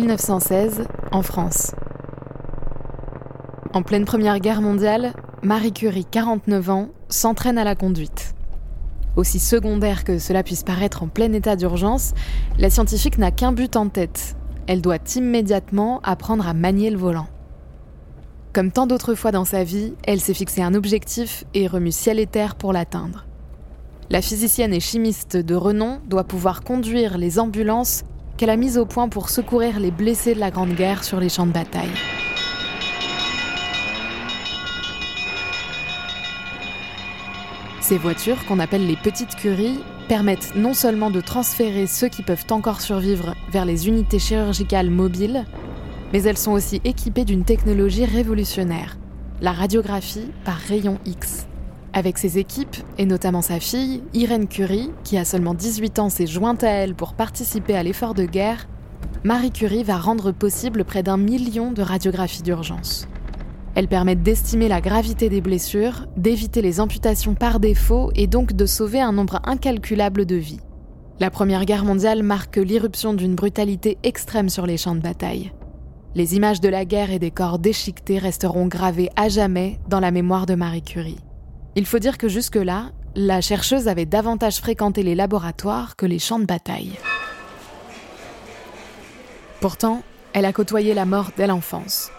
1916, 0.00 0.88
en 1.12 1.22
France. 1.22 1.70
En 3.72 3.84
pleine 3.84 4.04
Première 4.04 4.40
Guerre 4.40 4.60
mondiale, 4.60 5.12
Marie 5.44 5.72
Curie, 5.72 6.04
49 6.04 6.70
ans, 6.70 6.88
s'entraîne 7.08 7.58
à 7.58 7.64
la 7.64 7.76
conduite. 7.76 8.34
Aussi 9.14 9.38
secondaire 9.38 10.02
que 10.02 10.18
cela 10.18 10.42
puisse 10.42 10.64
paraître 10.64 11.04
en 11.04 11.06
plein 11.06 11.32
état 11.32 11.54
d'urgence, 11.54 12.12
la 12.58 12.70
scientifique 12.70 13.18
n'a 13.18 13.30
qu'un 13.30 13.52
but 13.52 13.76
en 13.76 13.88
tête. 13.88 14.34
Elle 14.66 14.82
doit 14.82 14.98
immédiatement 15.14 16.00
apprendre 16.02 16.48
à 16.48 16.54
manier 16.54 16.90
le 16.90 16.98
volant. 16.98 17.28
Comme 18.52 18.72
tant 18.72 18.88
d'autres 18.88 19.14
fois 19.14 19.30
dans 19.30 19.44
sa 19.44 19.62
vie, 19.62 19.94
elle 20.02 20.20
s'est 20.20 20.34
fixé 20.34 20.60
un 20.60 20.74
objectif 20.74 21.44
et 21.54 21.68
remue 21.68 21.92
ciel 21.92 22.18
et 22.18 22.26
terre 22.26 22.56
pour 22.56 22.72
l'atteindre. 22.72 23.26
La 24.10 24.22
physicienne 24.22 24.74
et 24.74 24.80
chimiste 24.80 25.36
de 25.36 25.54
renom 25.54 26.00
doit 26.08 26.24
pouvoir 26.24 26.62
conduire 26.64 27.16
les 27.16 27.38
ambulances 27.38 28.02
qu'elle 28.36 28.50
a 28.50 28.56
mises 28.56 28.78
au 28.78 28.86
point 28.86 29.08
pour 29.08 29.28
secourir 29.28 29.80
les 29.80 29.90
blessés 29.90 30.34
de 30.34 30.40
la 30.40 30.50
Grande 30.50 30.74
Guerre 30.74 31.04
sur 31.04 31.20
les 31.20 31.28
champs 31.28 31.46
de 31.46 31.52
bataille. 31.52 31.92
Ces 37.80 37.98
voitures, 37.98 38.44
qu'on 38.46 38.60
appelle 38.60 38.86
les 38.86 38.96
petites 38.96 39.36
curies, 39.36 39.78
permettent 40.08 40.54
non 40.56 40.74
seulement 40.74 41.10
de 41.10 41.20
transférer 41.20 41.86
ceux 41.86 42.08
qui 42.08 42.22
peuvent 42.22 42.46
encore 42.50 42.80
survivre 42.80 43.34
vers 43.50 43.64
les 43.64 43.88
unités 43.88 44.18
chirurgicales 44.18 44.90
mobiles, 44.90 45.44
mais 46.12 46.22
elles 46.22 46.38
sont 46.38 46.52
aussi 46.52 46.80
équipées 46.84 47.24
d'une 47.24 47.44
technologie 47.44 48.04
révolutionnaire, 48.04 48.96
la 49.40 49.52
radiographie 49.52 50.30
par 50.44 50.56
rayon 50.56 50.98
X. 51.04 51.46
Avec 51.96 52.18
ses 52.18 52.38
équipes, 52.38 52.76
et 52.98 53.06
notamment 53.06 53.40
sa 53.40 53.60
fille, 53.60 54.02
Irène 54.14 54.48
Curie, 54.48 54.90
qui 55.04 55.16
a 55.16 55.24
seulement 55.24 55.54
18 55.54 56.00
ans, 56.00 56.08
s'est 56.08 56.26
jointe 56.26 56.64
à 56.64 56.68
elle 56.68 56.96
pour 56.96 57.14
participer 57.14 57.76
à 57.76 57.84
l'effort 57.84 58.14
de 58.14 58.24
guerre, 58.24 58.66
Marie 59.22 59.52
Curie 59.52 59.84
va 59.84 59.96
rendre 59.96 60.32
possible 60.32 60.84
près 60.84 61.04
d'un 61.04 61.16
million 61.16 61.70
de 61.70 61.82
radiographies 61.82 62.42
d'urgence. 62.42 63.06
Elles 63.76 63.86
permettent 63.86 64.24
d'estimer 64.24 64.66
la 64.66 64.80
gravité 64.80 65.28
des 65.28 65.40
blessures, 65.40 66.06
d'éviter 66.16 66.62
les 66.62 66.80
amputations 66.80 67.34
par 67.34 67.60
défaut 67.60 68.10
et 68.16 68.26
donc 68.26 68.54
de 68.54 68.66
sauver 68.66 69.00
un 69.00 69.12
nombre 69.12 69.40
incalculable 69.44 70.26
de 70.26 70.36
vies. 70.36 70.60
La 71.20 71.30
Première 71.30 71.64
Guerre 71.64 71.84
mondiale 71.84 72.24
marque 72.24 72.56
l'irruption 72.56 73.14
d'une 73.14 73.36
brutalité 73.36 73.98
extrême 74.02 74.48
sur 74.48 74.66
les 74.66 74.78
champs 74.78 74.96
de 74.96 75.00
bataille. 75.00 75.52
Les 76.16 76.34
images 76.34 76.60
de 76.60 76.68
la 76.68 76.84
guerre 76.84 77.12
et 77.12 77.20
des 77.20 77.30
corps 77.30 77.60
déchiquetés 77.60 78.18
resteront 78.18 78.66
gravées 78.66 79.10
à 79.14 79.28
jamais 79.28 79.78
dans 79.88 80.00
la 80.00 80.10
mémoire 80.10 80.46
de 80.46 80.56
Marie 80.56 80.82
Curie. 80.82 81.23
Il 81.76 81.86
faut 81.86 81.98
dire 81.98 82.18
que 82.18 82.28
jusque-là, 82.28 82.92
la 83.16 83.40
chercheuse 83.40 83.88
avait 83.88 84.06
davantage 84.06 84.58
fréquenté 84.58 85.02
les 85.02 85.16
laboratoires 85.16 85.96
que 85.96 86.06
les 86.06 86.20
champs 86.20 86.38
de 86.38 86.44
bataille. 86.44 86.92
Pourtant, 89.60 90.02
elle 90.34 90.44
a 90.44 90.52
côtoyé 90.52 90.94
la 90.94 91.04
mort 91.04 91.32
dès 91.36 91.48
l'enfance. 91.48 92.10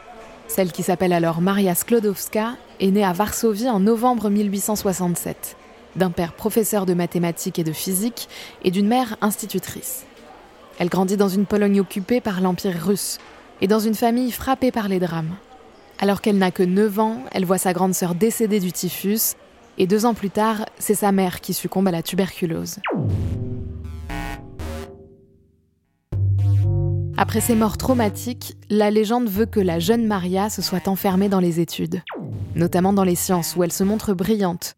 Celle 0.47 0.73
qui 0.73 0.83
s'appelle 0.83 1.13
alors 1.13 1.39
Maria 1.39 1.73
Sklodowska 1.73 2.55
est 2.81 2.91
née 2.91 3.05
à 3.05 3.13
Varsovie 3.13 3.69
en 3.69 3.79
novembre 3.79 4.29
1867, 4.29 5.55
d'un 5.95 6.11
père 6.11 6.33
professeur 6.33 6.85
de 6.85 6.93
mathématiques 6.93 7.59
et 7.59 7.63
de 7.63 7.71
physique 7.71 8.27
et 8.63 8.71
d'une 8.71 8.87
mère 8.87 9.15
institutrice. 9.21 10.05
Elle 10.79 10.89
grandit 10.89 11.17
dans 11.17 11.29
une 11.29 11.45
Pologne 11.45 11.79
occupée 11.79 12.19
par 12.19 12.41
l'Empire 12.41 12.77
russe 12.77 13.19
et 13.61 13.67
dans 13.67 13.79
une 13.79 13.95
famille 13.95 14.31
frappée 14.31 14.71
par 14.71 14.89
les 14.89 14.99
drames. 14.99 15.35
Alors 15.99 16.19
qu'elle 16.19 16.37
n'a 16.37 16.51
que 16.51 16.63
9 16.63 16.99
ans, 16.99 17.21
elle 17.31 17.45
voit 17.45 17.57
sa 17.57 17.71
grande 17.71 17.93
sœur 17.93 18.15
décédée 18.15 18.59
du 18.59 18.73
typhus 18.73 19.35
et 19.77 19.87
deux 19.87 20.05
ans 20.05 20.13
plus 20.13 20.29
tard, 20.29 20.65
c'est 20.79 20.95
sa 20.95 21.11
mère 21.11 21.41
qui 21.41 21.53
succombe 21.53 21.87
à 21.87 21.91
la 21.91 22.03
tuberculose. 22.03 22.79
Après 27.17 27.39
ces 27.39 27.55
morts 27.55 27.77
traumatiques, 27.77 28.57
la 28.69 28.91
légende 28.91 29.29
veut 29.29 29.45
que 29.45 29.61
la 29.61 29.79
jeune 29.79 30.05
Maria 30.05 30.49
se 30.49 30.61
soit 30.61 30.87
enfermée 30.87 31.29
dans 31.29 31.39
les 31.39 31.59
études, 31.61 32.01
notamment 32.55 32.91
dans 32.91 33.05
les 33.05 33.15
sciences 33.15 33.55
où 33.55 33.63
elle 33.63 33.71
se 33.71 33.85
montre 33.85 34.13
brillante. 34.13 34.75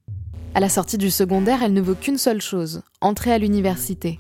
À 0.53 0.59
la 0.59 0.69
sortie 0.69 0.97
du 0.97 1.09
secondaire, 1.09 1.64
elle 1.64 1.74
ne 1.74 1.81
veut 1.81 1.96
qu'une 1.96 2.18
seule 2.18 2.41
chose, 2.41 2.84
entrer 3.02 3.31
à 3.31 3.38
l'université. 3.38 4.19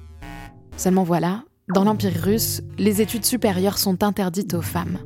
Seulement 0.77 1.03
voilà, 1.03 1.43
dans 1.73 1.83
l'Empire 1.83 2.13
russe, 2.23 2.61
les 2.77 3.01
études 3.01 3.25
supérieures 3.25 3.77
sont 3.77 4.03
interdites 4.03 4.53
aux 4.53 4.61
femmes. 4.61 4.99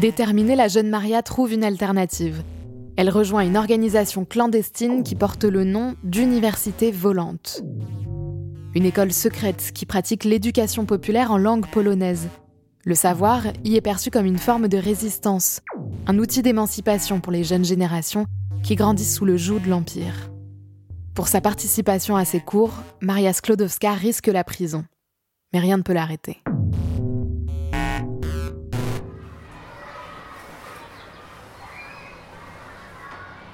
Déterminée, 0.00 0.56
la 0.56 0.68
jeune 0.68 0.88
Maria 0.88 1.22
trouve 1.22 1.52
une 1.52 1.64
alternative. 1.64 2.42
Elle 3.00 3.08
rejoint 3.08 3.46
une 3.46 3.56
organisation 3.56 4.26
clandestine 4.26 5.02
qui 5.02 5.14
porte 5.14 5.44
le 5.44 5.64
nom 5.64 5.94
d'Université 6.04 6.92
Volante. 6.92 7.62
Une 8.74 8.84
école 8.84 9.10
secrète 9.10 9.70
qui 9.72 9.86
pratique 9.86 10.24
l'éducation 10.24 10.84
populaire 10.84 11.30
en 11.30 11.38
langue 11.38 11.66
polonaise. 11.70 12.28
Le 12.84 12.94
savoir 12.94 13.44
y 13.64 13.76
est 13.76 13.80
perçu 13.80 14.10
comme 14.10 14.26
une 14.26 14.36
forme 14.36 14.68
de 14.68 14.76
résistance, 14.76 15.62
un 16.06 16.18
outil 16.18 16.42
d'émancipation 16.42 17.20
pour 17.20 17.32
les 17.32 17.42
jeunes 17.42 17.64
générations 17.64 18.26
qui 18.62 18.74
grandissent 18.74 19.14
sous 19.14 19.24
le 19.24 19.38
joug 19.38 19.60
de 19.60 19.70
l'Empire. 19.70 20.30
Pour 21.14 21.28
sa 21.28 21.40
participation 21.40 22.16
à 22.16 22.26
ces 22.26 22.40
cours, 22.40 22.82
Maria 23.00 23.32
Sklodowska 23.32 23.94
risque 23.94 24.26
la 24.26 24.44
prison. 24.44 24.84
Mais 25.54 25.60
rien 25.60 25.78
ne 25.78 25.82
peut 25.82 25.94
l'arrêter. 25.94 26.42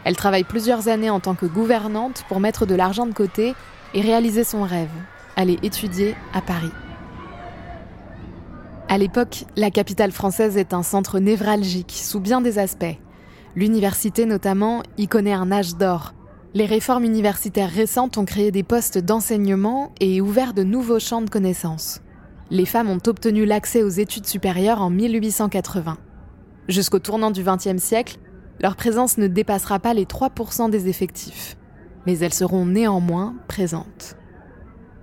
Elle 0.06 0.14
travaille 0.14 0.44
plusieurs 0.44 0.86
années 0.86 1.10
en 1.10 1.18
tant 1.18 1.34
que 1.34 1.46
gouvernante 1.46 2.22
pour 2.28 2.38
mettre 2.38 2.64
de 2.64 2.76
l'argent 2.76 3.06
de 3.06 3.12
côté 3.12 3.56
et 3.92 4.00
réaliser 4.00 4.44
son 4.44 4.62
rêve, 4.62 4.88
aller 5.34 5.58
étudier 5.64 6.14
à 6.32 6.40
Paris. 6.40 6.70
À 8.88 8.98
l'époque, 8.98 9.46
la 9.56 9.72
capitale 9.72 10.12
française 10.12 10.56
est 10.56 10.72
un 10.72 10.84
centre 10.84 11.18
névralgique 11.18 11.90
sous 11.90 12.20
bien 12.20 12.40
des 12.40 12.60
aspects. 12.60 12.96
L'université 13.56 14.26
notamment 14.26 14.84
y 14.96 15.08
connaît 15.08 15.32
un 15.32 15.50
âge 15.50 15.74
d'or. 15.74 16.14
Les 16.54 16.66
réformes 16.66 17.02
universitaires 17.02 17.68
récentes 17.68 18.16
ont 18.16 18.24
créé 18.24 18.52
des 18.52 18.62
postes 18.62 18.98
d'enseignement 18.98 19.92
et 19.98 20.20
ouvert 20.20 20.54
de 20.54 20.62
nouveaux 20.62 21.00
champs 21.00 21.22
de 21.22 21.30
connaissances. 21.30 22.00
Les 22.52 22.64
femmes 22.64 22.90
ont 22.90 23.02
obtenu 23.08 23.44
l'accès 23.44 23.82
aux 23.82 23.88
études 23.88 24.26
supérieures 24.26 24.82
en 24.82 24.88
1880. 24.88 25.98
Jusqu'au 26.68 27.00
tournant 27.00 27.32
du 27.32 27.42
XXe 27.42 27.82
siècle, 27.82 28.18
leur 28.60 28.76
présence 28.76 29.18
ne 29.18 29.26
dépassera 29.26 29.78
pas 29.78 29.94
les 29.94 30.04
3% 30.04 30.70
des 30.70 30.88
effectifs, 30.88 31.56
mais 32.06 32.18
elles 32.18 32.34
seront 32.34 32.66
néanmoins 32.66 33.34
présentes. 33.48 34.16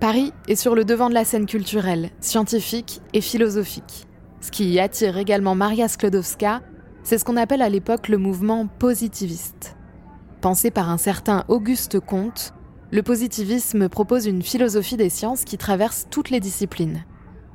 Paris 0.00 0.32
est 0.48 0.56
sur 0.56 0.74
le 0.74 0.84
devant 0.84 1.08
de 1.08 1.14
la 1.14 1.24
scène 1.24 1.46
culturelle, 1.46 2.10
scientifique 2.20 3.00
et 3.12 3.20
philosophique. 3.20 4.06
Ce 4.40 4.50
qui 4.50 4.78
attire 4.78 5.16
également 5.16 5.54
Maria 5.54 5.88
Sklodowska, 5.88 6.62
c'est 7.02 7.18
ce 7.18 7.24
qu'on 7.24 7.36
appelle 7.36 7.62
à 7.62 7.68
l'époque 7.68 8.08
le 8.08 8.18
mouvement 8.18 8.66
positiviste. 8.66 9.76
Pensé 10.40 10.70
par 10.70 10.90
un 10.90 10.98
certain 10.98 11.44
Auguste 11.48 12.00
Comte, 12.00 12.52
le 12.90 13.02
positivisme 13.02 13.88
propose 13.88 14.26
une 14.26 14.42
philosophie 14.42 14.96
des 14.96 15.08
sciences 15.08 15.44
qui 15.44 15.56
traverse 15.56 16.06
toutes 16.10 16.30
les 16.30 16.40
disciplines, 16.40 17.04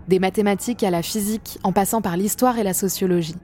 des 0.08 0.20
mathématiques 0.20 0.84
à 0.84 0.90
la 0.90 1.04
physique 1.04 1.60
en 1.64 1.72
passant 1.72 2.02
par 2.02 2.18
l'histoire 2.18 2.58
et 2.58 2.64
la 2.64 2.74
sociologie. 2.74 3.36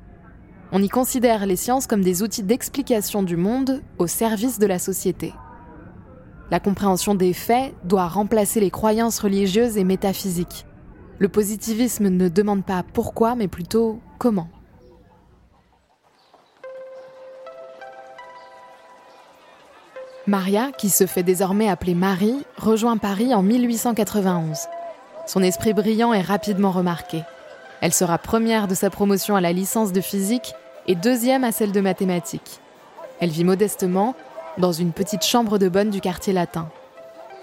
On 0.77 0.83
y 0.83 0.89
considère 0.89 1.45
les 1.45 1.55
sciences 1.55 1.87
comme 1.87 2.01
des 2.01 2.21
outils 2.21 2.43
d'explication 2.43 3.23
du 3.23 3.37
monde 3.37 3.81
au 3.97 4.07
service 4.07 4.59
de 4.59 4.65
la 4.65 4.77
société. 4.77 5.33
La 6.51 6.59
compréhension 6.59 7.15
des 7.15 7.31
faits 7.31 7.73
doit 7.85 8.09
remplacer 8.09 8.59
les 8.59 8.71
croyances 8.71 9.19
religieuses 9.19 9.77
et 9.77 9.85
métaphysiques. 9.85 10.65
Le 11.17 11.29
positivisme 11.29 12.09
ne 12.09 12.27
demande 12.27 12.65
pas 12.65 12.83
pourquoi, 12.83 13.35
mais 13.35 13.47
plutôt 13.47 14.01
comment. 14.19 14.49
Maria, 20.27 20.73
qui 20.77 20.89
se 20.89 21.05
fait 21.05 21.23
désormais 21.23 21.69
appeler 21.69 21.95
Marie, 21.95 22.43
rejoint 22.57 22.97
Paris 22.97 23.33
en 23.33 23.43
1891. 23.43 24.57
Son 25.25 25.41
esprit 25.41 25.71
brillant 25.71 26.11
est 26.11 26.19
rapidement 26.19 26.71
remarqué. 26.71 27.23
Elle 27.79 27.93
sera 27.93 28.17
première 28.17 28.67
de 28.67 28.75
sa 28.75 28.89
promotion 28.89 29.37
à 29.37 29.41
la 29.41 29.53
licence 29.53 29.93
de 29.93 30.01
physique 30.01 30.53
et 30.87 30.95
deuxième 30.95 31.43
à 31.43 31.51
celle 31.51 31.71
de 31.71 31.81
mathématiques. 31.81 32.59
Elle 33.19 33.29
vit 33.29 33.43
modestement 33.43 34.15
dans 34.57 34.71
une 34.71 34.91
petite 34.91 35.23
chambre 35.23 35.57
de 35.57 35.69
bonne 35.69 35.89
du 35.89 36.01
quartier 36.01 36.33
latin. 36.33 36.69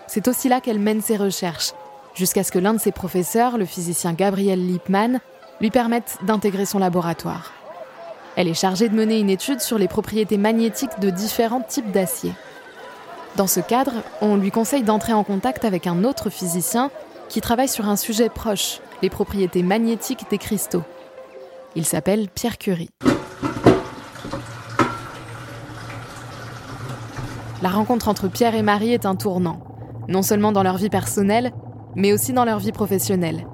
C'est 0.07 0.29
aussi 0.29 0.49
là 0.49 0.61
qu'elle 0.61 0.79
mène 0.79 1.01
ses 1.01 1.17
recherches, 1.17 1.73
jusqu'à 2.15 2.45
ce 2.45 2.53
que 2.53 2.59
l'un 2.59 2.75
de 2.75 2.81
ses 2.81 2.93
professeurs, 2.93 3.59
le 3.59 3.65
physicien 3.65 4.13
Gabriel 4.13 4.67
Lippmann, 4.67 5.21
lui 5.61 5.71
permette 5.71 6.19
d'intégrer 6.23 6.67
son 6.67 6.79
laboratoire. 6.79 7.53
Elle 8.37 8.49
est 8.49 8.55
chargée 8.55 8.89
de 8.89 8.95
mener 8.95 9.19
une 9.19 9.31
étude 9.31 9.61
sur 9.61 9.79
les 9.79 9.89
propriétés 9.89 10.39
magnétiques 10.39 10.99
de 11.01 11.11
différents 11.11 11.61
types 11.61 11.91
d'acier. 11.91 12.33
Dans 13.37 13.47
ce 13.47 13.61
cadre, 13.61 13.93
on 14.21 14.37
lui 14.37 14.51
conseille 14.51 14.83
d'entrer 14.83 15.13
en 15.13 15.25
contact 15.25 15.65
avec 15.65 15.87
un 15.87 16.05
autre 16.05 16.31
physicien 16.31 16.91
qui 17.29 17.41
travaille 17.41 17.69
sur 17.69 17.89
un 17.89 17.97
sujet 17.97 18.29
proche, 18.29 18.81
les 19.01 19.11
propriétés 19.11 19.63
magnétiques 19.63 20.27
des 20.31 20.39
cristaux. 20.39 20.83
Il 21.75 21.87
s'appelle 21.87 22.29
Pierre 22.29 22.59
Curie. 22.59 22.91
La 27.63 27.69
rencontre 27.69 28.09
entre 28.09 28.27
Pierre 28.27 28.57
et 28.57 28.63
Marie 28.63 28.93
est 28.93 29.07
un 29.07 29.15
tournant, 29.15 29.61
non 30.09 30.23
seulement 30.23 30.51
dans 30.51 30.65
leur 30.65 30.79
vie 30.79 30.89
personnelle, 30.89 31.53
mais 31.95 32.13
aussi 32.13 32.33
dans 32.33 32.45
leur 32.45 32.59
vie 32.59 32.73
professionnelle. 32.73 33.47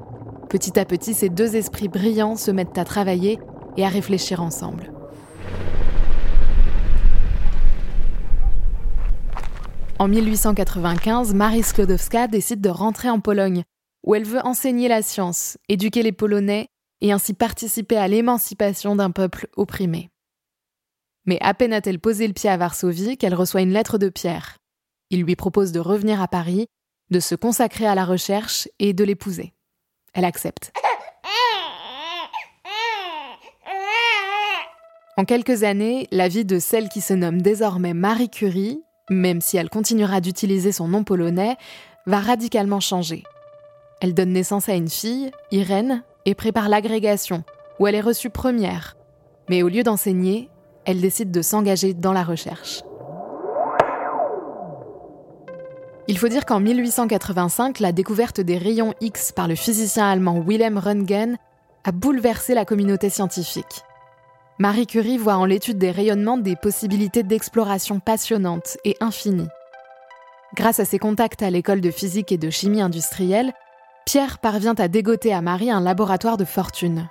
Petit 0.48 0.78
à 0.80 0.86
petit, 0.86 1.12
ces 1.12 1.28
deux 1.28 1.56
esprits 1.56 1.88
brillants 1.88 2.36
se 2.36 2.50
mettent 2.50 2.78
à 2.78 2.86
travailler 2.86 3.38
et 3.76 3.84
à 3.84 3.88
réfléchir 3.88 4.42
ensemble. 4.42 4.90
En 9.98 10.08
1895, 10.08 11.34
Marie 11.34 11.62
Sklodowska 11.62 12.28
décide 12.28 12.62
de 12.62 12.70
rentrer 12.70 13.10
en 13.10 13.20
Pologne, 13.20 13.64
où 14.06 14.14
elle 14.14 14.24
veut 14.24 14.40
enseigner 14.42 14.88
la 14.88 15.02
science, 15.02 15.58
éduquer 15.68 16.02
les 16.02 16.12
Polonais 16.12 16.68
et 17.02 17.12
ainsi 17.12 17.34
participer 17.34 17.98
à 17.98 18.08
l'émancipation 18.08 18.96
d'un 18.96 19.10
peuple 19.10 19.48
opprimé. 19.58 20.08
Mais 21.28 21.36
à 21.42 21.52
peine 21.52 21.74
a-t-elle 21.74 21.98
posé 21.98 22.26
le 22.26 22.32
pied 22.32 22.48
à 22.48 22.56
Varsovie 22.56 23.18
qu'elle 23.18 23.34
reçoit 23.34 23.60
une 23.60 23.74
lettre 23.74 23.98
de 23.98 24.08
Pierre. 24.08 24.56
Il 25.10 25.24
lui 25.24 25.36
propose 25.36 25.72
de 25.72 25.78
revenir 25.78 26.22
à 26.22 26.26
Paris, 26.26 26.68
de 27.10 27.20
se 27.20 27.34
consacrer 27.34 27.86
à 27.86 27.94
la 27.94 28.06
recherche 28.06 28.66
et 28.78 28.94
de 28.94 29.04
l'épouser. 29.04 29.52
Elle 30.14 30.24
accepte. 30.24 30.72
En 35.18 35.26
quelques 35.26 35.64
années, 35.64 36.08
la 36.12 36.28
vie 36.28 36.46
de 36.46 36.58
celle 36.58 36.88
qui 36.88 37.02
se 37.02 37.12
nomme 37.12 37.42
désormais 37.42 37.92
Marie 37.92 38.30
Curie, 38.30 38.80
même 39.10 39.42
si 39.42 39.58
elle 39.58 39.68
continuera 39.68 40.22
d'utiliser 40.22 40.72
son 40.72 40.88
nom 40.88 41.04
polonais, 41.04 41.58
va 42.06 42.20
radicalement 42.20 42.80
changer. 42.80 43.22
Elle 44.00 44.14
donne 44.14 44.32
naissance 44.32 44.70
à 44.70 44.76
une 44.76 44.88
fille, 44.88 45.30
Irène, 45.50 46.04
et 46.24 46.34
prépare 46.34 46.70
l'agrégation, 46.70 47.44
où 47.78 47.86
elle 47.86 47.96
est 47.96 48.00
reçue 48.00 48.30
première. 48.30 48.96
Mais 49.50 49.62
au 49.62 49.68
lieu 49.68 49.82
d'enseigner, 49.82 50.48
elle 50.84 51.00
décide 51.00 51.30
de 51.30 51.42
s'engager 51.42 51.94
dans 51.94 52.12
la 52.12 52.24
recherche. 52.24 52.82
Il 56.10 56.16
faut 56.16 56.28
dire 56.28 56.46
qu'en 56.46 56.60
1885, 56.60 57.80
la 57.80 57.92
découverte 57.92 58.40
des 58.40 58.56
rayons 58.56 58.94
X 59.02 59.32
par 59.32 59.46
le 59.46 59.54
physicien 59.54 60.08
allemand 60.08 60.38
Wilhelm 60.38 60.78
Röntgen 60.78 61.36
a 61.84 61.92
bouleversé 61.92 62.54
la 62.54 62.64
communauté 62.64 63.10
scientifique. 63.10 63.84
Marie 64.58 64.86
Curie 64.86 65.18
voit 65.18 65.36
en 65.36 65.44
l'étude 65.44 65.78
des 65.78 65.90
rayonnements 65.90 66.38
des 66.38 66.56
possibilités 66.56 67.22
d'exploration 67.22 68.00
passionnantes 68.00 68.78
et 68.84 68.96
infinies. 69.00 69.48
Grâce 70.54 70.80
à 70.80 70.86
ses 70.86 70.98
contacts 70.98 71.42
à 71.42 71.50
l'école 71.50 71.82
de 71.82 71.90
physique 71.90 72.32
et 72.32 72.38
de 72.38 72.48
chimie 72.48 72.80
industrielle, 72.80 73.52
Pierre 74.06 74.38
parvient 74.38 74.74
à 74.74 74.88
dégoter 74.88 75.34
à 75.34 75.42
Marie 75.42 75.70
un 75.70 75.82
laboratoire 75.82 76.38
de 76.38 76.46
fortune. 76.46 77.08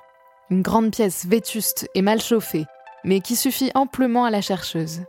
Une 0.50 0.64
grande 0.64 0.92
pièce 0.92 1.26
vétuste 1.28 1.88
et 1.94 2.02
mal 2.02 2.20
chauffée, 2.20 2.66
mais 3.08 3.22
qui 3.22 3.38
suffit 3.38 3.72
amplement 3.74 4.26
à 4.26 4.30
la 4.30 4.42
chercheuse. 4.42 5.02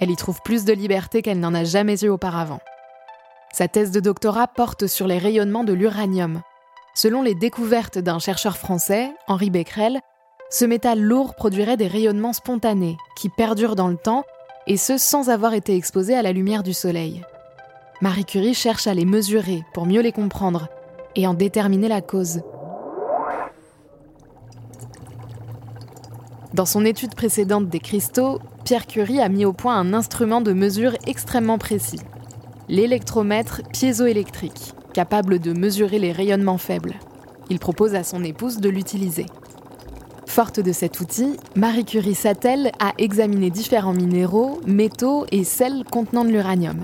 Elle 0.00 0.10
y 0.10 0.16
trouve 0.16 0.40
plus 0.42 0.64
de 0.64 0.72
liberté 0.72 1.20
qu'elle 1.20 1.40
n'en 1.40 1.52
a 1.52 1.64
jamais 1.64 2.02
eu 2.04 2.08
auparavant. 2.08 2.60
Sa 3.52 3.66
thèse 3.66 3.90
de 3.90 3.98
doctorat 3.98 4.46
porte 4.46 4.86
sur 4.86 5.08
les 5.08 5.18
rayonnements 5.18 5.64
de 5.64 5.72
l'uranium. 5.72 6.42
Selon 6.94 7.22
les 7.22 7.34
découvertes 7.34 7.98
d'un 7.98 8.20
chercheur 8.20 8.56
français, 8.56 9.10
Henri 9.26 9.50
Becquerel, 9.50 10.00
ce 10.48 10.64
métal 10.64 11.00
lourd 11.00 11.34
produirait 11.34 11.76
des 11.76 11.88
rayonnements 11.88 12.32
spontanés 12.32 12.96
qui 13.16 13.28
perdurent 13.28 13.76
dans 13.76 13.88
le 13.88 13.96
temps 13.96 14.24
et 14.68 14.76
ce 14.76 14.96
sans 14.96 15.28
avoir 15.28 15.54
été 15.54 15.74
exposé 15.74 16.14
à 16.14 16.22
la 16.22 16.32
lumière 16.32 16.62
du 16.62 16.72
soleil. 16.72 17.22
Marie 18.00 18.24
Curie 18.24 18.54
cherche 18.54 18.86
à 18.86 18.94
les 18.94 19.04
mesurer 19.04 19.64
pour 19.74 19.86
mieux 19.86 20.02
les 20.02 20.12
comprendre 20.12 20.68
et 21.16 21.26
en 21.26 21.34
déterminer 21.34 21.88
la 21.88 22.00
cause. 22.00 22.42
Dans 26.54 26.64
son 26.64 26.86
étude 26.86 27.14
précédente 27.14 27.68
des 27.68 27.78
cristaux, 27.78 28.38
Pierre 28.64 28.86
Curie 28.86 29.20
a 29.20 29.28
mis 29.28 29.44
au 29.44 29.52
point 29.52 29.76
un 29.76 29.92
instrument 29.92 30.40
de 30.40 30.54
mesure 30.54 30.94
extrêmement 31.06 31.58
précis, 31.58 32.00
l'électromètre 32.68 33.60
piézoélectrique, 33.70 34.72
capable 34.94 35.40
de 35.40 35.52
mesurer 35.52 35.98
les 35.98 36.10
rayonnements 36.10 36.56
faibles. 36.56 36.94
Il 37.50 37.58
propose 37.58 37.94
à 37.94 38.02
son 38.02 38.24
épouse 38.24 38.58
de 38.58 38.70
l'utiliser. 38.70 39.26
Forte 40.26 40.60
de 40.60 40.72
cet 40.72 41.00
outil, 41.00 41.36
Marie 41.54 41.84
Curie 41.84 42.14
s'attelle 42.14 42.72
à 42.80 42.92
examiner 42.96 43.50
différents 43.50 43.94
minéraux, 43.94 44.60
métaux 44.66 45.26
et 45.30 45.44
sels 45.44 45.84
contenant 45.90 46.24
de 46.24 46.30
l'uranium. 46.30 46.82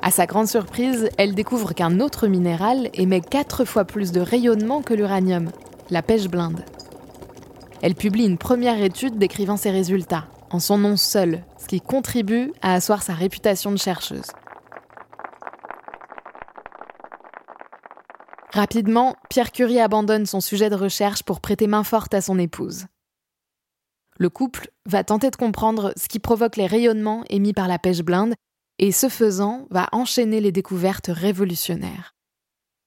À 0.00 0.10
sa 0.10 0.24
grande 0.26 0.46
surprise, 0.46 1.10
elle 1.18 1.34
découvre 1.34 1.74
qu'un 1.74 2.00
autre 2.00 2.26
minéral 2.26 2.88
émet 2.94 3.20
quatre 3.20 3.66
fois 3.66 3.84
plus 3.84 4.12
de 4.12 4.20
rayonnement 4.20 4.80
que 4.80 4.94
l'uranium, 4.94 5.50
la 5.90 6.02
pêche 6.02 6.28
blinde. 6.28 6.64
Elle 7.80 7.94
publie 7.94 8.24
une 8.24 8.38
première 8.38 8.82
étude 8.82 9.18
décrivant 9.18 9.56
ses 9.56 9.70
résultats, 9.70 10.26
en 10.50 10.58
son 10.58 10.78
nom 10.78 10.96
seul, 10.96 11.44
ce 11.58 11.66
qui 11.66 11.80
contribue 11.80 12.52
à 12.60 12.74
asseoir 12.74 13.02
sa 13.02 13.14
réputation 13.14 13.70
de 13.70 13.76
chercheuse. 13.76 14.26
Rapidement, 18.52 19.14
Pierre 19.30 19.52
Curie 19.52 19.78
abandonne 19.78 20.26
son 20.26 20.40
sujet 20.40 20.70
de 20.70 20.74
recherche 20.74 21.22
pour 21.22 21.40
prêter 21.40 21.68
main 21.68 21.84
forte 21.84 22.14
à 22.14 22.20
son 22.20 22.38
épouse. 22.38 22.86
Le 24.18 24.30
couple 24.30 24.70
va 24.84 25.04
tenter 25.04 25.30
de 25.30 25.36
comprendre 25.36 25.92
ce 25.96 26.08
qui 26.08 26.18
provoque 26.18 26.56
les 26.56 26.66
rayonnements 26.66 27.22
émis 27.30 27.52
par 27.52 27.68
la 27.68 27.78
pêche 27.78 28.02
blinde 28.02 28.34
et 28.80 28.90
ce 28.90 29.08
faisant 29.08 29.66
va 29.70 29.88
enchaîner 29.92 30.40
les 30.40 30.50
découvertes 30.50 31.10
révolutionnaires. 31.12 32.16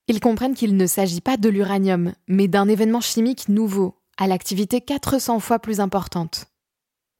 Ils 0.08 0.20
comprennent 0.20 0.56
qu'il 0.56 0.76
ne 0.76 0.88
s'agit 0.88 1.22
pas 1.22 1.38
de 1.38 1.48
l'uranium, 1.48 2.14
mais 2.28 2.50
d'un 2.50 2.68
événement 2.68 3.00
chimique 3.00 3.48
nouveau, 3.48 4.01
à 4.22 4.28
l'activité 4.28 4.82
400 4.82 5.40
fois 5.40 5.58
plus 5.58 5.80
importante. 5.80 6.46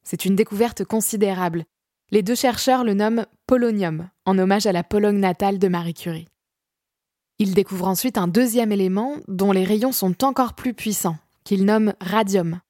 C'est 0.04 0.24
une 0.24 0.36
découverte 0.36 0.84
considérable. 0.84 1.64
Les 2.12 2.22
deux 2.22 2.36
chercheurs 2.36 2.84
le 2.84 2.94
nomment 2.94 3.26
polonium, 3.48 4.08
en 4.24 4.38
hommage 4.38 4.66
à 4.66 4.72
la 4.72 4.84
Pologne 4.84 5.18
natale 5.18 5.58
de 5.58 5.66
Marie 5.66 5.94
Curie. 5.94 6.28
Ils 7.40 7.54
découvrent 7.54 7.88
ensuite 7.88 8.18
un 8.18 8.28
deuxième 8.28 8.70
élément 8.70 9.16
dont 9.26 9.50
les 9.50 9.64
rayons 9.64 9.90
sont 9.90 10.22
encore 10.22 10.54
plus 10.54 10.74
puissants, 10.74 11.16
qu'ils 11.42 11.64
nomment 11.64 11.94
radium. 12.00 12.60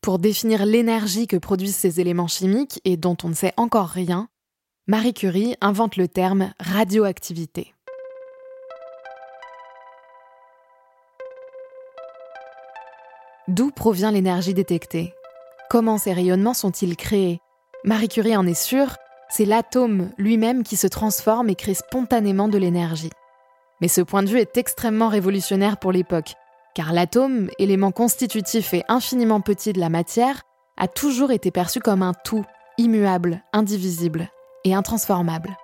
Pour 0.00 0.20
définir 0.20 0.64
l'énergie 0.64 1.26
que 1.26 1.36
produisent 1.36 1.74
ces 1.74 2.00
éléments 2.00 2.28
chimiques 2.28 2.80
et 2.84 2.96
dont 2.96 3.16
on 3.24 3.30
ne 3.30 3.34
sait 3.34 3.54
encore 3.56 3.88
rien, 3.88 4.28
Marie 4.86 5.12
Curie 5.12 5.56
invente 5.60 5.96
le 5.96 6.06
terme 6.06 6.52
radioactivité. 6.60 7.74
D'où 13.50 13.72
provient 13.72 14.12
l'énergie 14.12 14.54
détectée? 14.54 15.12
Comment 15.68 15.98
ces 15.98 16.12
rayonnements 16.12 16.54
sont-ils 16.54 16.96
créés? 16.96 17.40
Marie 17.82 18.06
Curie 18.06 18.36
en 18.36 18.46
est 18.46 18.54
sûre, 18.54 18.94
c'est 19.28 19.44
l'atome 19.44 20.12
lui-même 20.18 20.62
qui 20.62 20.76
se 20.76 20.86
transforme 20.86 21.48
et 21.48 21.56
crée 21.56 21.74
spontanément 21.74 22.46
de 22.46 22.58
l'énergie. 22.58 23.10
Mais 23.80 23.88
ce 23.88 24.02
point 24.02 24.22
de 24.22 24.28
vue 24.28 24.38
est 24.38 24.56
extrêmement 24.56 25.08
révolutionnaire 25.08 25.78
pour 25.78 25.90
l'époque, 25.90 26.34
car 26.76 26.92
l'atome, 26.92 27.50
élément 27.58 27.90
constitutif 27.90 28.72
et 28.72 28.84
infiniment 28.86 29.40
petit 29.40 29.72
de 29.72 29.80
la 29.80 29.88
matière, 29.88 30.42
a 30.76 30.86
toujours 30.86 31.32
été 31.32 31.50
perçu 31.50 31.80
comme 31.80 32.04
un 32.04 32.14
tout, 32.24 32.44
immuable, 32.78 33.42
indivisible, 33.52 34.28
et 34.62 34.74
intransformable. 34.74 35.56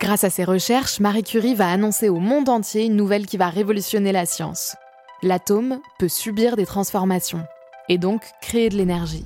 Grâce 0.00 0.22
à 0.22 0.30
ses 0.30 0.44
recherches, 0.44 1.00
Marie 1.00 1.24
Curie 1.24 1.56
va 1.56 1.68
annoncer 1.68 2.10
au 2.10 2.20
monde 2.20 2.48
entier 2.48 2.84
une 2.84 2.94
nouvelle 2.94 3.26
qui 3.26 3.38
va 3.38 3.48
révolutionner 3.48 4.12
la 4.12 4.24
science. 4.24 4.76
L'atome 5.24 5.80
peut 5.98 6.08
subir 6.08 6.54
des 6.54 6.66
transformations 6.66 7.44
et 7.88 7.98
donc 7.98 8.22
créer 8.40 8.68
de 8.68 8.76
l'énergie. 8.76 9.24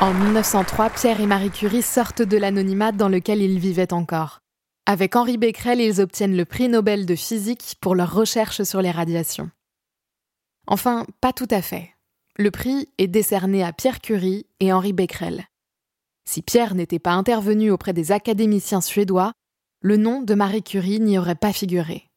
En 0.00 0.12
1903, 0.12 0.90
Pierre 0.90 1.20
et 1.20 1.26
Marie 1.26 1.50
Curie 1.50 1.82
sortent 1.82 2.22
de 2.22 2.36
l'anonymat 2.36 2.90
dans 2.90 3.08
lequel 3.08 3.40
ils 3.40 3.60
vivaient 3.60 3.92
encore. 3.92 4.40
Avec 4.84 5.14
Henri 5.14 5.38
Becquerel, 5.38 5.80
ils 5.80 6.00
obtiennent 6.00 6.36
le 6.36 6.44
prix 6.44 6.68
Nobel 6.68 7.06
de 7.06 7.14
physique 7.14 7.76
pour 7.80 7.94
leurs 7.94 8.12
recherches 8.12 8.64
sur 8.64 8.82
les 8.82 8.90
radiations. 8.90 9.50
Enfin, 10.66 11.06
pas 11.20 11.32
tout 11.32 11.48
à 11.50 11.62
fait. 11.62 11.90
Le 12.36 12.50
prix 12.50 12.88
est 12.98 13.06
décerné 13.06 13.62
à 13.62 13.72
Pierre 13.72 14.00
Curie 14.00 14.46
et 14.58 14.72
Henri 14.72 14.92
Becquerel. 14.92 15.44
Si 16.24 16.42
Pierre 16.42 16.74
n'était 16.74 16.98
pas 16.98 17.12
intervenu 17.12 17.70
auprès 17.70 17.92
des 17.92 18.10
académiciens 18.10 18.80
suédois, 18.80 19.32
le 19.82 19.96
nom 19.96 20.20
de 20.20 20.34
Marie 20.34 20.62
Curie 20.62 21.00
n'y 21.00 21.18
aurait 21.18 21.34
pas 21.34 21.54
figuré. 21.54 22.10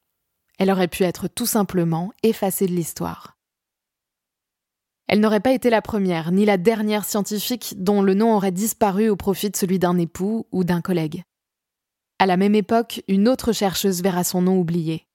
Elle 0.60 0.70
aurait 0.70 0.90
pu 0.90 1.04
être 1.04 1.30
tout 1.30 1.46
simplement 1.46 2.12
effacée 2.22 2.68
de 2.68 2.74
l'histoire. 2.74 3.38
Elle 5.08 5.22
n'aurait 5.22 5.40
pas 5.40 5.54
été 5.54 5.70
la 5.70 5.82
première, 5.82 6.32
ni 6.32 6.46
la 6.46 6.58
dernière 6.58 7.06
scientifique 7.06 7.76
dont 7.78 8.02
le 8.02 8.14
nom 8.14 8.36
aurait 8.36 8.52
disparu 8.52 9.10
au 9.10 9.16
profit 9.16 9.50
de 9.50 9.56
celui 9.56 9.80
d'un 9.80 9.98
époux 9.98 10.46
ou 10.52 10.64
d'un 10.64 10.82
collègue. 10.82 11.24
À 12.20 12.26
la 12.26 12.38
même 12.38 12.56
époque, 12.56 13.02
une 13.08 13.28
autre 13.30 13.54
chercheuse 13.54 14.02
verra 14.02 14.24
son 14.24 14.42
nom 14.42 14.60
oublié. 14.60 15.08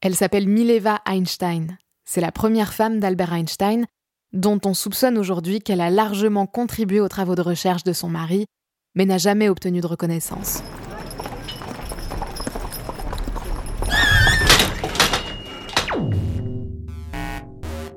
Elle 0.00 0.14
s'appelle 0.14 0.48
Mileva 0.48 1.00
Einstein. 1.06 1.78
C'est 2.04 2.20
la 2.20 2.32
première 2.32 2.74
femme 2.74 3.00
d'Albert 3.00 3.32
Einstein, 3.32 3.86
dont 4.32 4.60
on 4.64 4.74
soupçonne 4.74 5.18
aujourd'hui 5.18 5.60
qu'elle 5.60 5.80
a 5.80 5.90
largement 5.90 6.46
contribué 6.46 7.00
aux 7.00 7.08
travaux 7.08 7.34
de 7.34 7.42
recherche 7.42 7.84
de 7.84 7.92
son 7.92 8.08
mari, 8.08 8.46
mais 8.94 9.06
n'a 9.06 9.18
jamais 9.18 9.48
obtenu 9.48 9.80
de 9.80 9.86
reconnaissance. 9.86 10.62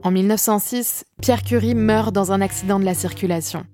En 0.04 0.10
1906, 0.10 1.06
Pierre 1.22 1.44
Curie 1.44 1.76
meurt 1.76 2.14
dans 2.14 2.32
un 2.32 2.42
accident 2.42 2.80
de 2.80 2.86
la 2.86 2.96
circulation. 2.96 3.66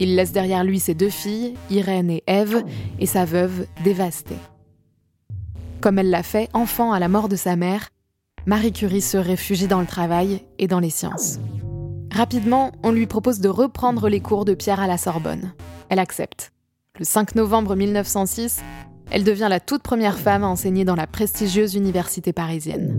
Il 0.00 0.16
laisse 0.16 0.32
derrière 0.32 0.64
lui 0.64 0.80
ses 0.80 0.94
deux 0.94 1.10
filles, 1.10 1.54
Irène 1.70 2.10
et 2.10 2.24
Ève, 2.26 2.64
et 2.98 3.06
sa 3.06 3.24
veuve 3.24 3.66
dévastée. 3.84 4.38
Comme 5.80 5.98
elle 6.00 6.10
l'a 6.10 6.24
fait 6.24 6.48
enfant 6.54 6.92
à 6.92 6.98
la 6.98 7.08
mort 7.08 7.28
de 7.28 7.36
sa 7.36 7.54
mère, 7.54 7.90
Marie 8.46 8.72
Curie 8.72 9.00
se 9.00 9.16
réfugie 9.16 9.68
dans 9.68 9.80
le 9.80 9.86
travail 9.86 10.42
et 10.58 10.66
dans 10.66 10.80
les 10.80 10.90
sciences. 10.90 11.38
Rapidement, 12.12 12.72
on 12.82 12.90
lui 12.90 13.06
propose 13.06 13.38
de 13.38 13.48
reprendre 13.48 14.08
les 14.08 14.20
cours 14.20 14.44
de 14.44 14.54
Pierre 14.54 14.80
à 14.80 14.88
la 14.88 14.98
Sorbonne. 14.98 15.52
Elle 15.88 16.00
accepte. 16.00 16.52
Le 16.98 17.04
5 17.04 17.36
novembre 17.36 17.76
1906, 17.76 18.60
elle 19.12 19.22
devient 19.22 19.46
la 19.48 19.60
toute 19.60 19.82
première 19.82 20.18
femme 20.18 20.42
à 20.42 20.48
enseigner 20.48 20.84
dans 20.84 20.96
la 20.96 21.06
prestigieuse 21.06 21.74
université 21.74 22.32
parisienne. 22.32 22.96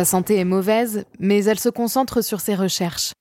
Sa 0.00 0.06
santé 0.06 0.38
est 0.38 0.46
mauvaise, 0.46 1.04
mais 1.18 1.44
elle 1.44 1.58
se 1.58 1.68
concentre 1.68 2.24
sur 2.24 2.40
ses 2.40 2.54
recherches. 2.54 3.12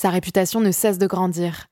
Sa 0.00 0.08
réputation 0.08 0.60
ne 0.60 0.70
cesse 0.70 0.96
de 0.96 1.06
grandir. 1.06 1.66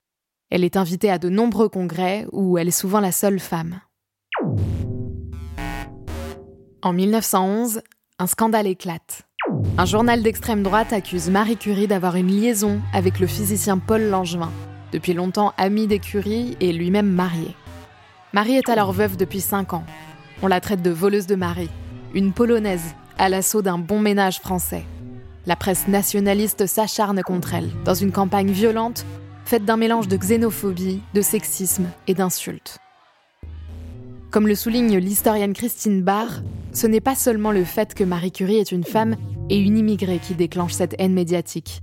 Elle 0.51 0.65
est 0.65 0.77
invitée 0.77 1.11
à 1.11 1.17
de 1.17 1.31
nombreux 1.31 1.71
congrès 1.71 2.27
où 2.31 2.59
elle 2.59 2.69
est 2.69 2.71
souvent 2.71 3.01
la 3.01 3.11
seule 3.11 3.41
femme. 3.41 3.81
En 6.83 6.93
1911, 6.93 7.81
un 8.19 8.27
scandale 8.27 8.67
éclate. 8.67 9.23
Un 9.79 9.87
journal 9.87 10.23
d'extrême 10.23 10.63
droite 10.63 10.93
accuse 10.93 11.31
Marie 11.31 11.57
Curie 11.57 11.89
d'avoir 11.89 12.17
une 12.17 12.29
liaison 12.29 12.83
avec 12.93 13.19
le 13.19 13.27
physicien 13.27 13.79
Paul 13.79 14.03
Langevin, 14.11 14.53
depuis 14.93 15.15
longtemps 15.15 15.55
ami 15.57 15.87
des 15.87 16.01
Curie 16.01 16.59
et 16.61 16.75
lui-même 16.75 17.11
marié. 17.11 17.57
Marie 18.35 18.57
est 18.57 18.69
alors 18.69 18.93
veuve 18.93 19.17
depuis 19.17 19.41
5 19.41 19.73
ans. 19.73 19.85
On 20.43 20.49
la 20.49 20.61
traite 20.61 20.83
de 20.83 20.91
voleuse 20.91 21.27
de 21.27 21.35
mari, 21.35 21.71
une 22.13 22.35
polonaise 22.35 22.95
à 23.21 23.29
l'assaut 23.29 23.61
d'un 23.61 23.77
bon 23.77 24.01
ménage 24.01 24.41
français. 24.41 24.83
La 25.45 25.55
presse 25.55 25.89
nationaliste 25.89 26.67
s'acharne 26.67 27.21
contre 27.23 27.53
elle, 27.53 27.69
dans 27.85 27.93
une 27.93 28.13
campagne 28.13 28.51
violente, 28.51 29.05
faite 29.45 29.67
d'un 29.67 29.77
mélange 29.77 30.09
de 30.09 30.17
xénophobie, 30.17 31.03
de 31.13 31.21
sexisme 31.21 31.85
et 32.07 32.15
d'insultes. 32.15 32.79
Comme 34.31 34.49
le 34.49 34.55
souligne 34.55 34.97
l'historienne 34.97 35.53
Christine 35.53 36.01
Barr, 36.01 36.41
ce 36.73 36.87
n'est 36.87 37.03
pas 37.03 37.15
seulement 37.15 37.53
le 37.53 37.65
fait 37.65 37.93
que 37.93 38.05
Marie 38.05 38.33
Curie 38.33 38.57
est 38.57 38.73
une 38.73 38.85
femme 38.85 39.17
et 39.51 39.59
une 39.59 39.77
immigrée 39.77 40.19
qui 40.19 40.35
déclenche 40.35 40.73
cette 40.73 40.95
haine 40.99 41.13
médiatique. 41.13 41.83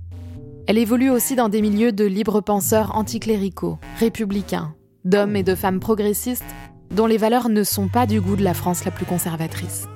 Elle 0.66 0.78
évolue 0.78 1.10
aussi 1.10 1.36
dans 1.36 1.48
des 1.48 1.62
milieux 1.62 1.92
de 1.92 2.04
libres 2.04 2.40
penseurs 2.40 2.96
anticléricaux, 2.96 3.78
républicains, 4.00 4.74
d'hommes 5.04 5.36
et 5.36 5.44
de 5.44 5.54
femmes 5.54 5.78
progressistes 5.78 6.42
dont 6.90 7.06
les 7.06 7.16
valeurs 7.16 7.48
ne 7.48 7.62
sont 7.62 7.86
pas 7.86 8.06
du 8.06 8.20
goût 8.20 8.34
de 8.34 8.42
la 8.42 8.54
France 8.54 8.84
la 8.84 8.90
plus 8.90 9.06
conservatrice. 9.06 9.86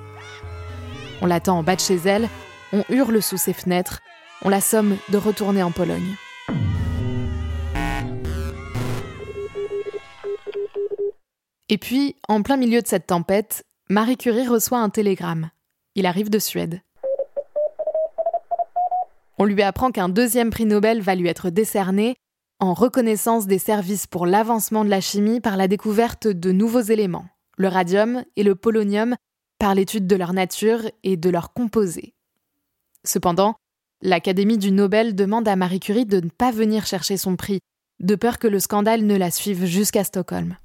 On 1.23 1.25
l'attend 1.25 1.59
en 1.59 1.63
bas 1.63 1.77
de 1.77 1.79
chez 1.79 1.95
elle, 1.95 2.27
on 2.73 2.83
hurle 2.89 3.21
sous 3.21 3.37
ses 3.37 3.53
fenêtres, 3.53 4.01
on 4.41 4.49
la 4.49 4.59
somme 4.59 4.97
de 5.07 5.17
retourner 5.17 5.63
en 5.63 5.71
Pologne. 5.71 6.17
Et 11.69 11.77
puis, 11.77 12.17
en 12.27 12.41
plein 12.41 12.57
milieu 12.57 12.81
de 12.81 12.87
cette 12.87 13.07
tempête, 13.07 13.63
Marie 13.89 14.17
Curie 14.17 14.49
reçoit 14.49 14.79
un 14.79 14.89
télégramme. 14.89 15.49
Il 15.95 16.05
arrive 16.07 16.29
de 16.29 16.39
Suède. 16.39 16.81
On 19.37 19.45
lui 19.45 19.61
apprend 19.61 19.91
qu'un 19.91 20.09
deuxième 20.09 20.49
prix 20.49 20.65
Nobel 20.65 20.99
va 20.99 21.15
lui 21.15 21.29
être 21.29 21.49
décerné 21.49 22.17
en 22.59 22.73
reconnaissance 22.73 23.47
des 23.47 23.59
services 23.59 24.07
pour 24.07 24.25
l'avancement 24.25 24.83
de 24.83 24.89
la 24.89 24.99
chimie 24.99 25.39
par 25.39 25.55
la 25.55 25.69
découverte 25.69 26.27
de 26.27 26.51
nouveaux 26.51 26.81
éléments, 26.81 27.27
le 27.55 27.69
radium 27.69 28.25
et 28.35 28.43
le 28.43 28.55
polonium, 28.55 29.15
par 29.63 29.75
l'étude 29.75 30.07
de 30.07 30.17
leur 30.17 30.33
nature 30.33 30.81
et 31.03 31.15
de 31.15 31.29
leur 31.29 31.53
composés. 31.53 32.13
Cependant, 33.05 33.55
l'Académie 34.01 34.57
du 34.57 34.73
Nobel 34.73 35.15
demande 35.15 35.47
à 35.47 35.55
Marie 35.55 35.79
Curie 35.79 36.05
de 36.05 36.19
ne 36.19 36.27
pas 36.27 36.51
venir 36.51 36.85
chercher 36.85 37.15
son 37.15 37.37
prix, 37.37 37.61
de 38.01 38.15
peur 38.15 38.39
que 38.39 38.49
le 38.49 38.59
scandale 38.59 39.05
ne 39.05 39.15
la 39.15 39.31
suive 39.31 39.63
jusqu'à 39.63 40.03
Stockholm. 40.03 40.57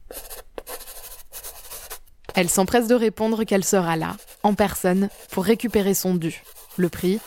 Elle 2.35 2.49
s'empresse 2.49 2.89
de 2.89 2.97
répondre 2.97 3.45
qu'elle 3.45 3.65
sera 3.65 3.95
là, 3.95 4.17
en 4.43 4.55
personne, 4.55 5.11
pour 5.31 5.45
récupérer 5.45 5.95
son 5.95 6.17
dû, 6.17 6.43
le 6.77 6.89
prix 6.89 7.21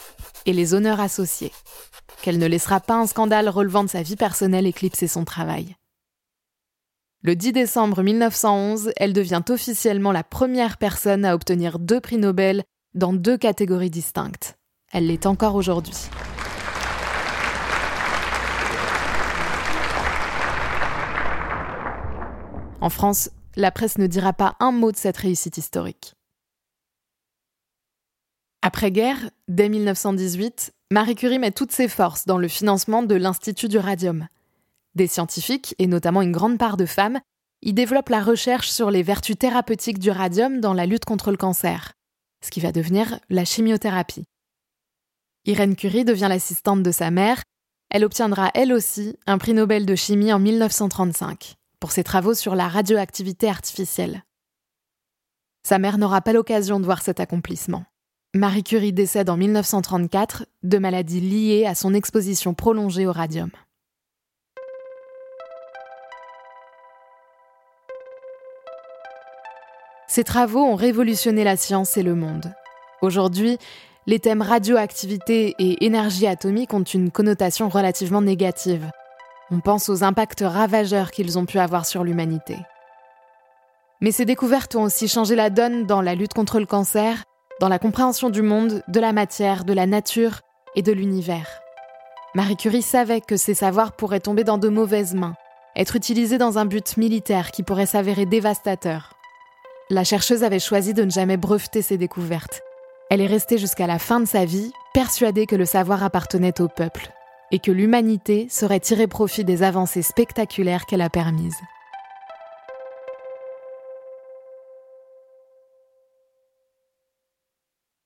et 0.45 0.51
les 0.51 0.73
honneurs 0.73 0.99
associés, 0.99 1.53
qu'elle 2.21 2.37
ne 2.37 2.47
laissera 2.47 2.81
pas 2.81 2.95
un 2.95 3.07
scandale 3.07 3.47
relevant 3.47 3.85
de 3.85 3.89
sa 3.89 4.01
vie 4.01 4.17
personnelle 4.17 4.67
éclipser 4.67 5.07
son 5.07 5.23
travail. 5.23 5.77
Le 7.23 7.35
10 7.35 7.51
décembre 7.51 8.01
1911, 8.01 8.93
elle 8.97 9.13
devient 9.13 9.43
officiellement 9.47 10.11
la 10.11 10.23
première 10.23 10.77
personne 10.77 11.23
à 11.23 11.35
obtenir 11.35 11.77
deux 11.77 12.01
prix 12.01 12.17
Nobel 12.17 12.63
dans 12.95 13.13
deux 13.13 13.37
catégories 13.37 13.91
distinctes. 13.91 14.57
Elle 14.91 15.05
l'est 15.05 15.27
encore 15.27 15.53
aujourd'hui. 15.53 15.93
En 22.81 22.89
France, 22.89 23.29
la 23.55 23.69
presse 23.69 23.99
ne 23.99 24.07
dira 24.07 24.33
pas 24.33 24.55
un 24.59 24.71
mot 24.71 24.91
de 24.91 24.97
cette 24.97 25.17
réussite 25.17 25.59
historique. 25.59 26.15
Après-guerre, 28.63 29.29
dès 29.47 29.69
1918, 29.69 30.73
Marie 30.89 31.13
Curie 31.13 31.37
met 31.37 31.51
toutes 31.51 31.71
ses 31.71 31.87
forces 31.87 32.25
dans 32.25 32.39
le 32.39 32.47
financement 32.47 33.03
de 33.03 33.13
l'Institut 33.13 33.67
du 33.67 33.77
radium. 33.77 34.27
Des 34.95 35.07
scientifiques, 35.07 35.75
et 35.79 35.87
notamment 35.87 36.21
une 36.21 36.31
grande 36.31 36.57
part 36.57 36.77
de 36.77 36.85
femmes, 36.85 37.19
y 37.61 37.73
développent 37.73 38.09
la 38.09 38.21
recherche 38.21 38.69
sur 38.69 38.91
les 38.91 39.03
vertus 39.03 39.37
thérapeutiques 39.37 39.99
du 39.99 40.09
radium 40.09 40.59
dans 40.59 40.73
la 40.73 40.85
lutte 40.85 41.05
contre 41.05 41.31
le 41.31 41.37
cancer, 41.37 41.93
ce 42.43 42.49
qui 42.49 42.59
va 42.59 42.71
devenir 42.71 43.19
la 43.29 43.45
chimiothérapie. 43.45 44.25
Irène 45.45 45.75
Curie 45.75 46.05
devient 46.05 46.27
l'assistante 46.29 46.83
de 46.83 46.91
sa 46.91 47.11
mère. 47.11 47.41
Elle 47.89 48.05
obtiendra 48.05 48.51
elle 48.53 48.73
aussi 48.73 49.17
un 49.27 49.37
prix 49.37 49.53
Nobel 49.53 49.85
de 49.85 49.95
chimie 49.95 50.33
en 50.33 50.39
1935 50.39 51.55
pour 51.79 51.91
ses 51.91 52.03
travaux 52.03 52.33
sur 52.33 52.55
la 52.55 52.67
radioactivité 52.67 53.49
artificielle. 53.49 54.23
Sa 55.63 55.79
mère 55.79 55.97
n'aura 55.97 56.21
pas 56.21 56.33
l'occasion 56.33 56.79
de 56.79 56.85
voir 56.85 57.01
cet 57.01 57.19
accomplissement. 57.19 57.85
Marie 58.33 58.63
Curie 58.63 58.93
décède 58.93 59.29
en 59.29 59.37
1934 59.37 60.45
de 60.63 60.77
maladies 60.77 61.21
liées 61.21 61.65
à 61.65 61.75
son 61.75 61.93
exposition 61.93 62.53
prolongée 62.53 63.05
au 63.05 63.11
radium. 63.11 63.49
Ces 70.11 70.25
travaux 70.25 70.59
ont 70.59 70.75
révolutionné 70.75 71.45
la 71.45 71.55
science 71.55 71.95
et 71.95 72.03
le 72.03 72.15
monde. 72.15 72.53
Aujourd'hui, 73.01 73.57
les 74.07 74.19
thèmes 74.19 74.41
radioactivité 74.41 75.55
et 75.57 75.85
énergie 75.85 76.27
atomique 76.27 76.73
ont 76.73 76.83
une 76.83 77.11
connotation 77.11 77.69
relativement 77.69 78.21
négative. 78.21 78.91
On 79.51 79.61
pense 79.61 79.87
aux 79.87 80.03
impacts 80.03 80.43
ravageurs 80.45 81.11
qu'ils 81.11 81.39
ont 81.39 81.45
pu 81.45 81.59
avoir 81.59 81.85
sur 81.85 82.03
l'humanité. 82.03 82.57
Mais 84.01 84.11
ces 84.11 84.25
découvertes 84.25 84.75
ont 84.75 84.83
aussi 84.83 85.07
changé 85.07 85.33
la 85.33 85.49
donne 85.49 85.85
dans 85.85 86.01
la 86.01 86.13
lutte 86.13 86.33
contre 86.33 86.59
le 86.59 86.65
cancer, 86.65 87.23
dans 87.61 87.69
la 87.69 87.79
compréhension 87.79 88.29
du 88.29 88.41
monde, 88.41 88.83
de 88.89 88.99
la 88.99 89.13
matière, 89.13 89.63
de 89.63 89.71
la 89.71 89.85
nature 89.85 90.41
et 90.75 90.81
de 90.81 90.91
l'univers. 90.91 91.61
Marie 92.35 92.57
Curie 92.57 92.81
savait 92.81 93.21
que 93.21 93.37
ces 93.37 93.53
savoirs 93.53 93.93
pourraient 93.93 94.19
tomber 94.19 94.43
dans 94.43 94.57
de 94.57 94.67
mauvaises 94.67 95.13
mains, 95.13 95.35
être 95.77 95.95
utilisés 95.95 96.37
dans 96.37 96.57
un 96.57 96.65
but 96.65 96.97
militaire 96.97 97.51
qui 97.51 97.63
pourrait 97.63 97.85
s'avérer 97.85 98.25
dévastateur. 98.25 99.13
La 99.91 100.05
chercheuse 100.05 100.45
avait 100.45 100.57
choisi 100.57 100.93
de 100.93 101.03
ne 101.03 101.09
jamais 101.09 101.35
breveter 101.35 101.81
ses 101.81 101.97
découvertes. 101.97 102.61
Elle 103.09 103.19
est 103.19 103.27
restée 103.27 103.57
jusqu'à 103.57 103.87
la 103.87 103.99
fin 103.99 104.21
de 104.21 104.25
sa 104.25 104.45
vie 104.45 104.71
persuadée 104.93 105.45
que 105.45 105.57
le 105.57 105.65
savoir 105.65 106.01
appartenait 106.01 106.61
au 106.61 106.69
peuple 106.69 107.09
et 107.51 107.59
que 107.59 107.73
l'humanité 107.73 108.47
saurait 108.49 108.79
tirer 108.79 109.07
profit 109.07 109.43
des 109.43 109.63
avancées 109.63 110.01
spectaculaires 110.01 110.85
qu'elle 110.85 111.01
a 111.01 111.09
permises. 111.09 111.59